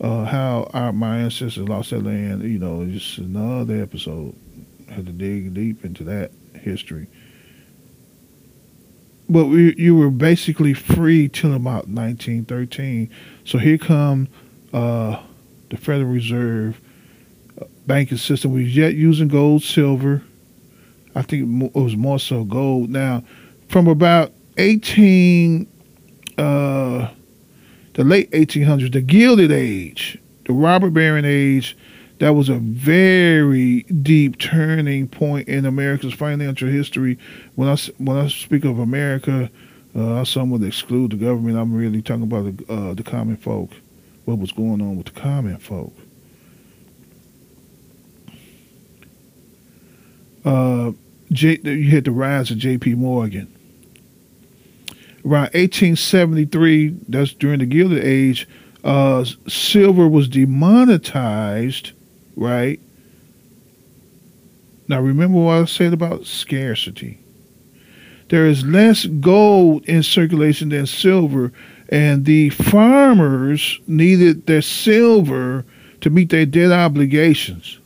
uh, 0.00 0.24
how 0.24 0.68
our 0.74 0.92
my 0.92 1.18
ancestors 1.18 1.68
lost 1.68 1.90
their 1.90 2.00
land, 2.00 2.42
you 2.42 2.58
know, 2.58 2.84
just 2.86 3.18
another 3.18 3.82
episode. 3.82 4.34
had 4.88 5.06
to 5.06 5.12
dig 5.12 5.54
deep 5.54 5.84
into 5.84 6.04
that 6.04 6.30
history. 6.54 7.06
But 9.28 9.46
we, 9.46 9.74
you 9.76 9.96
were 9.96 10.10
basically 10.10 10.72
free 10.74 11.28
till 11.28 11.54
about 11.54 11.88
1913. 11.88 13.10
So 13.44 13.58
here 13.58 13.78
come 13.78 14.28
uh, 14.72 15.20
the 15.70 15.76
Federal 15.76 16.10
Reserve 16.10 16.80
uh, 17.60 17.64
banking 17.86 18.18
system. 18.18 18.52
We 18.52 18.64
was 18.64 18.76
yet 18.76 18.94
using 18.94 19.28
gold, 19.28 19.62
silver. 19.62 20.22
I 21.14 21.22
think 21.22 21.64
it 21.64 21.74
was 21.74 21.96
more 21.96 22.20
so 22.20 22.44
gold. 22.44 22.90
Now, 22.90 23.24
from 23.68 23.88
about 23.88 24.32
18, 24.58 25.66
uh, 26.38 26.42
the 27.96 28.04
late 28.04 28.30
1800s, 28.32 28.92
the 28.92 29.00
Gilded 29.00 29.50
Age, 29.50 30.18
the 30.44 30.52
robber 30.52 30.90
baron 30.90 31.24
age, 31.24 31.76
that 32.18 32.34
was 32.34 32.50
a 32.50 32.56
very 32.56 33.82
deep 33.84 34.38
turning 34.38 35.08
point 35.08 35.48
in 35.48 35.64
America's 35.64 36.12
financial 36.12 36.68
history. 36.68 37.18
When 37.54 37.68
I 37.68 37.76
when 37.96 38.18
I 38.18 38.28
speak 38.28 38.64
of 38.64 38.78
America, 38.78 39.50
uh, 39.94 40.24
some 40.24 40.50
would 40.50 40.62
exclude 40.62 41.12
the 41.12 41.16
government. 41.16 41.56
I'm 41.56 41.74
really 41.74 42.02
talking 42.02 42.24
about 42.24 42.56
the 42.56 42.72
uh, 42.72 42.94
the 42.94 43.02
common 43.02 43.38
folk. 43.38 43.70
What 44.26 44.38
was 44.38 44.52
going 44.52 44.82
on 44.82 44.96
with 44.96 45.06
the 45.06 45.20
common 45.20 45.56
folk? 45.56 45.94
Uh, 50.44 50.92
J, 51.32 51.58
you 51.64 51.90
had 51.90 52.04
the 52.04 52.12
rise 52.12 52.50
of 52.50 52.58
J.P. 52.58 52.94
Morgan. 52.94 53.55
Around 55.26 55.54
1873, 55.54 56.96
that's 57.08 57.34
during 57.34 57.58
the 57.58 57.66
Gilded 57.66 58.04
Age, 58.04 58.48
uh, 58.84 59.24
silver 59.48 60.06
was 60.06 60.28
demonetized 60.28 61.92
right? 62.36 62.78
Now, 64.88 65.00
remember 65.00 65.38
what 65.38 65.62
I 65.62 65.64
said 65.64 65.92
about 65.92 66.26
scarcity. 66.26 67.18
There 68.28 68.46
is 68.46 68.64
less 68.64 69.06
gold 69.06 69.84
in 69.86 70.02
circulation 70.02 70.68
than 70.68 70.86
silver, 70.86 71.52
and 71.88 72.24
the 72.24 72.50
farmers 72.50 73.80
needed 73.86 74.46
their 74.46 74.62
silver 74.62 75.64
to 76.02 76.10
meet 76.10 76.30
their 76.30 76.46
debt 76.46 76.70
obligations. 76.70 77.78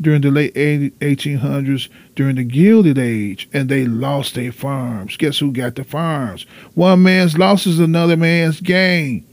During 0.00 0.22
the 0.22 0.30
late 0.30 0.54
1800s, 0.54 1.88
during 2.16 2.36
the 2.36 2.44
Gilded 2.44 2.98
Age, 2.98 3.48
and 3.52 3.68
they 3.68 3.84
lost 3.86 4.34
their 4.34 4.50
farms. 4.50 5.16
Guess 5.16 5.38
who 5.38 5.52
got 5.52 5.76
the 5.76 5.84
farms? 5.84 6.46
One 6.74 7.04
man's 7.04 7.38
loss 7.38 7.66
is 7.66 7.78
another 7.78 8.16
man's 8.16 8.60
gain. 8.60 9.24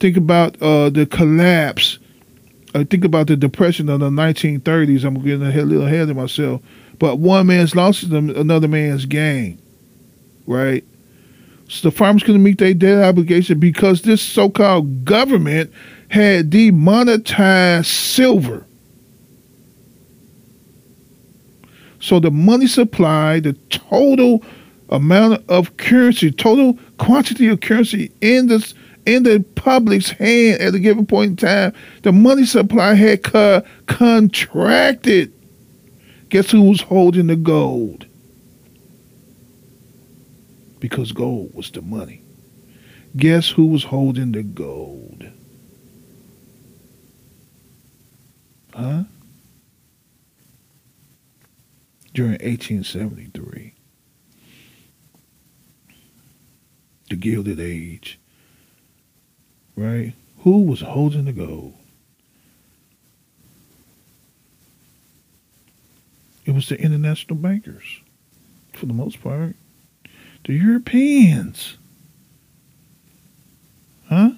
Think 0.00 0.16
about 0.16 0.60
uh, 0.62 0.90
the 0.90 1.06
collapse. 1.06 1.98
I 2.74 2.84
think 2.84 3.04
about 3.04 3.26
the 3.26 3.36
depression 3.36 3.88
of 3.88 4.00
the 4.00 4.10
1930s. 4.10 5.04
I'm 5.04 5.22
getting 5.22 5.42
a 5.42 5.62
little 5.64 5.86
ahead 5.86 6.08
of 6.08 6.16
myself. 6.16 6.62
But 6.98 7.18
one 7.18 7.46
man's 7.46 7.74
loss 7.74 8.02
is 8.02 8.12
another 8.12 8.68
man's 8.68 9.06
gain, 9.06 9.58
right? 10.46 10.84
So 11.68 11.88
the 11.88 11.96
farmers 11.96 12.22
couldn't 12.22 12.42
meet 12.42 12.58
their 12.58 12.74
debt 12.74 13.04
obligation 13.04 13.58
because 13.58 14.02
this 14.02 14.20
so-called 14.20 15.04
government 15.04 15.72
had 16.08 16.50
demonetized 16.50 17.86
silver. 17.86 18.66
So 22.00 22.18
the 22.18 22.30
money 22.30 22.66
supply, 22.66 23.40
the 23.40 23.52
total 23.68 24.42
amount 24.88 25.44
of 25.48 25.76
currency, 25.76 26.30
total 26.30 26.78
quantity 26.98 27.46
of 27.48 27.60
currency 27.60 28.10
in 28.20 28.48
this 28.48 28.74
in 29.06 29.22
the 29.22 29.44
public's 29.54 30.10
hand 30.10 30.60
at 30.60 30.74
a 30.74 30.78
given 30.78 31.06
point 31.06 31.30
in 31.30 31.36
time, 31.36 31.72
the 32.02 32.12
money 32.12 32.44
supply 32.44 32.94
had 32.94 33.22
co- 33.22 33.62
contracted. 33.86 35.32
Guess 36.28 36.50
who 36.50 36.62
was 36.62 36.80
holding 36.82 37.26
the 37.26 37.36
gold? 37.36 38.06
Because 40.78 41.12
gold 41.12 41.52
was 41.54 41.70
the 41.70 41.82
money. 41.82 42.22
Guess 43.16 43.50
who 43.50 43.66
was 43.66 43.82
holding 43.82 44.32
the 44.32 44.42
gold? 44.42 45.24
Huh? 48.72 49.02
During 52.12 52.32
1873. 52.32 53.74
The 57.08 57.16
Gilded 57.16 57.60
Age 57.60 58.20
right? 59.80 60.12
Who 60.40 60.62
was 60.62 60.80
holding 60.80 61.24
the 61.24 61.32
gold? 61.32 61.74
It 66.44 66.52
was 66.52 66.68
the 66.68 66.80
international 66.80 67.36
bankers, 67.36 68.00
for 68.72 68.86
the 68.86 68.92
most 68.92 69.22
part. 69.22 69.54
The 70.44 70.54
Europeans. 70.54 71.76
Huh? 74.08 74.32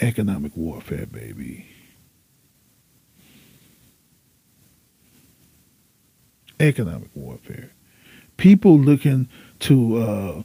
Economic 0.00 0.56
warfare, 0.56 1.06
baby. 1.06 1.66
Economic 6.60 7.08
warfare. 7.14 7.70
People 8.36 8.78
looking 8.78 9.28
to 9.60 9.96
uh, 9.96 10.42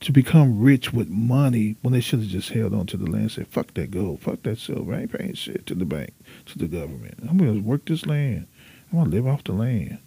to 0.00 0.12
become 0.12 0.58
rich 0.60 0.92
with 0.92 1.08
money 1.08 1.76
when 1.82 1.92
they 1.92 2.00
should 2.00 2.20
have 2.20 2.28
just 2.28 2.50
held 2.50 2.74
on 2.74 2.86
to 2.86 2.96
the 2.96 3.04
land 3.04 3.22
and 3.22 3.32
said, 3.32 3.48
fuck 3.48 3.74
that 3.74 3.90
gold, 3.90 4.20
fuck 4.20 4.42
that 4.42 4.58
silver. 4.58 4.94
I 4.94 5.00
ain't 5.02 5.12
paying 5.12 5.34
shit 5.34 5.66
to 5.66 5.74
the 5.74 5.84
bank, 5.84 6.14
to 6.46 6.58
the 6.58 6.66
government. 6.66 7.18
I'm 7.28 7.38
to 7.38 7.60
work 7.60 7.84
this 7.84 8.06
land. 8.06 8.46
I'm 8.92 9.04
to 9.04 9.10
live 9.10 9.26
off 9.26 9.44
the 9.44 9.52
land. 9.52 9.98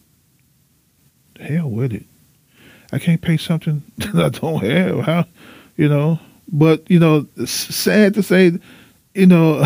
The 1.36 1.44
hell 1.44 1.70
with 1.70 1.94
it. 1.94 2.06
I 2.92 3.00
can't 3.00 3.22
pay 3.22 3.38
something 3.38 3.84
that 3.98 4.16
I 4.16 4.30
don't 4.30 4.64
have. 4.64 5.00
How, 5.02 5.26
you 5.78 5.88
know? 5.88 6.20
But, 6.52 6.90
you 6.90 7.00
know, 7.00 7.28
sad 7.46 8.16
to 8.16 8.24
say, 8.24 8.58
you 9.14 9.26
know, 9.28 9.66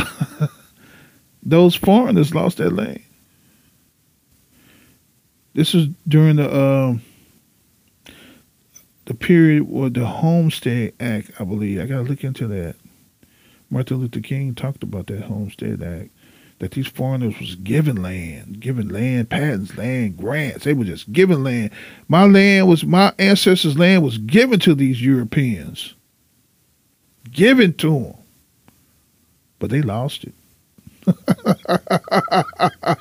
those 1.44 1.76
foreigners 1.76 2.36
lost 2.36 2.58
their 2.58 2.70
land. 2.70 3.02
This 5.58 5.74
is 5.74 5.88
during 6.08 6.36
the 6.36 6.56
um, 6.56 7.02
the 9.06 9.16
period 9.16 9.66
or 9.72 9.90
the 9.90 10.06
Homestead 10.06 10.94
Act, 11.00 11.32
I 11.40 11.46
believe. 11.46 11.82
I 11.82 11.88
got 11.88 11.96
to 11.96 12.04
look 12.04 12.24
into 12.24 12.46
that. 12.46 12.76
Martin 13.72 13.98
Luther 13.98 14.20
King 14.20 14.54
talked 14.54 14.84
about 14.84 15.08
that 15.08 15.24
Homestead 15.24 15.82
Act, 15.82 16.10
that 16.60 16.74
these 16.74 16.86
foreigners 16.86 17.40
was 17.40 17.56
given 17.56 18.04
land, 18.04 18.60
given 18.60 18.90
land 18.90 19.32
patents, 19.32 19.76
land 19.76 20.16
grants. 20.16 20.64
They 20.64 20.76
were 20.76 20.84
just 20.86 21.12
given 21.12 21.44
land. 21.44 21.72
My 22.08 22.26
land 22.26 22.68
was 22.68 22.86
my 22.86 23.12
ancestors' 23.18 23.80
land 23.80 24.04
was 24.04 24.20
given 24.20 24.60
to 24.60 24.76
these 24.76 25.02
Europeans, 25.02 25.96
given 27.32 27.74
to 27.78 27.90
them, 27.90 28.14
but 29.58 29.72
they 29.72 29.82
lost 29.82 30.24
it. 30.24 30.36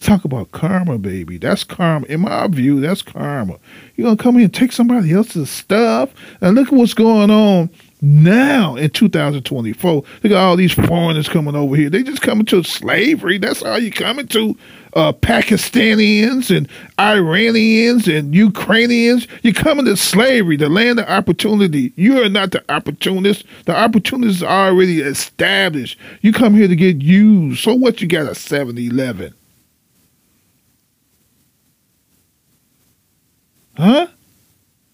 Talk 0.00 0.24
about 0.24 0.50
karma, 0.52 0.96
baby. 0.96 1.36
That's 1.36 1.62
karma. 1.62 2.06
In 2.06 2.20
my 2.20 2.46
view, 2.48 2.80
that's 2.80 3.02
karma. 3.02 3.58
You're 3.96 4.06
going 4.06 4.16
to 4.16 4.22
come 4.22 4.36
in 4.36 4.44
and 4.44 4.54
take 4.54 4.72
somebody 4.72 5.12
else's 5.12 5.50
stuff. 5.50 6.10
And 6.40 6.56
look 6.56 6.68
at 6.68 6.74
what's 6.74 6.94
going 6.94 7.30
on 7.30 7.68
now 8.00 8.76
in 8.76 8.88
2024. 8.88 9.94
Look 9.94 10.04
at 10.24 10.32
all 10.32 10.56
these 10.56 10.72
foreigners 10.72 11.28
coming 11.28 11.54
over 11.54 11.76
here. 11.76 11.90
They 11.90 12.02
just 12.02 12.22
coming 12.22 12.46
to 12.46 12.62
slavery. 12.62 13.36
That's 13.36 13.62
all 13.62 13.78
you 13.78 13.92
coming 13.92 14.26
to. 14.28 14.56
Uh, 14.94 15.12
Pakistanians 15.12 16.50
and 16.50 16.66
Iranians 16.98 18.08
and 18.08 18.34
Ukrainians. 18.34 19.28
You're 19.42 19.52
coming 19.52 19.84
to 19.84 19.96
slavery, 19.96 20.56
the 20.56 20.70
land 20.70 20.98
of 20.98 21.08
opportunity. 21.08 21.92
You 21.96 22.22
are 22.22 22.28
not 22.30 22.52
the 22.52 22.64
opportunist. 22.72 23.44
The 23.66 23.76
opportunist 23.76 24.36
is 24.36 24.42
already 24.42 25.02
established. 25.02 25.98
You 26.22 26.32
come 26.32 26.54
here 26.54 26.68
to 26.68 26.76
get 26.76 27.02
used. 27.02 27.62
So 27.62 27.74
what? 27.74 28.00
You 28.00 28.08
got 28.08 28.26
a 28.26 28.34
7 28.34 28.78
Eleven. 28.78 29.34
Huh? 33.80 34.08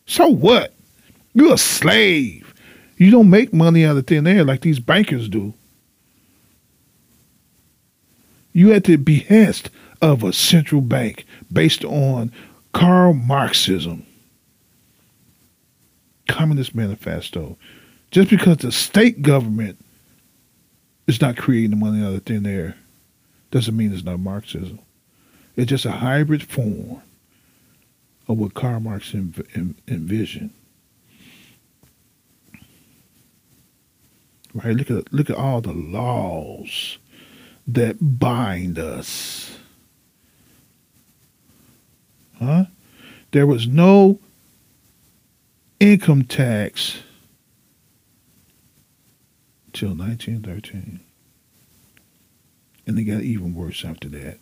So 0.07 0.29
what? 0.29 0.73
You're 1.35 1.55
a 1.55 1.59
slave. 1.59 2.55
You 2.97 3.11
don't 3.11 3.29
make 3.29 3.53
money 3.53 3.85
out 3.85 3.97
of 3.97 4.07
thin 4.07 4.29
air 4.29 4.45
like 4.45 4.61
these 4.61 4.79
bankers 4.79 5.29
do. 5.29 5.55
You 8.53 8.73
at 8.73 8.85
the 8.85 8.95
behest 8.95 9.71
of 10.01 10.23
a 10.23 10.33
central 10.33 10.81
bank 10.81 11.27
based 11.53 11.85
on 11.85 12.33
Karl 12.73 13.13
Marxism, 13.13 14.07
Communist 16.29 16.75
Manifesto. 16.75 17.59
Just 18.13 18.31
because 18.31 18.59
the 18.59 18.71
state 18.71 19.21
government 19.21 19.79
is 21.09 21.21
not 21.21 21.37
creating 21.37 21.71
the 21.71 21.77
money 21.77 22.05
out 22.05 22.15
of 22.15 22.23
thin 22.23 22.47
air. 22.47 22.77
Doesn't 23.51 23.77
mean 23.77 23.93
it's 23.93 24.05
not 24.05 24.21
Marxism. 24.21 24.79
It's 25.57 25.71
just 25.71 25.85
a 25.85 25.91
hybrid 25.91 26.45
form 26.45 27.03
of 28.29 28.39
what 28.39 28.55
Karl 28.55 28.81
Marx 28.81 29.13
env- 29.13 29.47
en- 29.55 29.77
envisioned. 29.89 30.53
Right? 34.55 34.75
Look 34.75 34.91
at 34.91 35.13
look 35.13 35.29
at 35.29 35.37
all 35.37 35.61
the 35.61 35.73
laws 35.73 36.99
that 37.67 38.19
bind 38.19 38.79
us. 38.79 39.59
Huh? 42.39 42.67
There 43.33 43.47
was 43.47 43.67
no 43.67 44.19
income 45.79 46.25
tax 46.25 46.99
till 49.73 49.91
1913. 49.95 51.01
And 52.87 52.99
it 52.99 53.05
got 53.05 53.23
even 53.23 53.55
worse 53.55 53.85
after 53.85 54.09
that. 54.09 54.39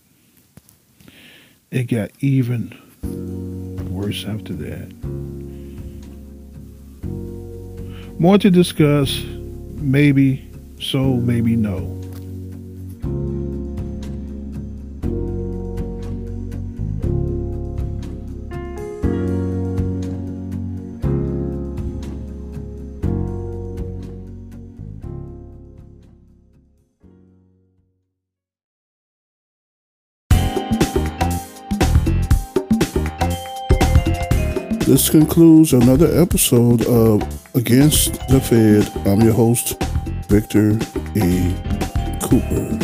It 1.70 1.84
got 1.84 2.10
even 2.20 2.78
after 4.12 4.52
that. 4.52 4.92
More 8.18 8.38
to 8.38 8.50
discuss, 8.50 9.22
maybe 9.76 10.48
so, 10.78 11.14
maybe 11.14 11.56
no. 11.56 12.03
This 35.04 35.10
concludes 35.10 35.74
another 35.74 36.06
episode 36.18 36.86
of 36.86 37.20
Against 37.54 38.26
the 38.28 38.40
Fed. 38.40 38.90
I'm 39.06 39.20
your 39.20 39.34
host, 39.34 39.78
Victor 40.28 40.78
E. 41.14 41.54
Cooper. 42.22 42.83